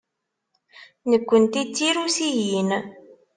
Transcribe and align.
Nekkenti 1.09 1.63
d 1.67 1.69
Tirusiyin. 1.75 2.69